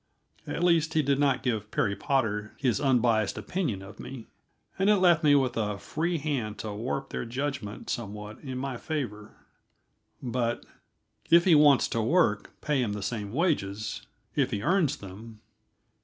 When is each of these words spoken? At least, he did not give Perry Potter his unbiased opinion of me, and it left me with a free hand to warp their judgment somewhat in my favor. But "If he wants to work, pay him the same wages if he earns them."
At 0.47 0.63
least, 0.63 0.95
he 0.95 1.03
did 1.03 1.19
not 1.19 1.43
give 1.43 1.69
Perry 1.69 1.95
Potter 1.95 2.55
his 2.57 2.81
unbiased 2.81 3.37
opinion 3.37 3.83
of 3.83 3.99
me, 3.99 4.25
and 4.79 4.89
it 4.89 4.95
left 4.95 5.23
me 5.23 5.35
with 5.35 5.55
a 5.55 5.77
free 5.77 6.17
hand 6.17 6.57
to 6.57 6.73
warp 6.73 7.09
their 7.11 7.23
judgment 7.23 7.87
somewhat 7.87 8.39
in 8.39 8.57
my 8.57 8.77
favor. 8.77 9.35
But 10.19 10.65
"If 11.29 11.45
he 11.45 11.53
wants 11.53 11.87
to 11.89 12.01
work, 12.01 12.49
pay 12.61 12.81
him 12.81 12.93
the 12.93 13.03
same 13.03 13.31
wages 13.31 14.01
if 14.35 14.49
he 14.49 14.63
earns 14.63 14.97
them." 14.97 15.39